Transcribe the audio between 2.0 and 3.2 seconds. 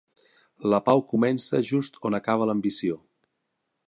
on acaba l'ambició.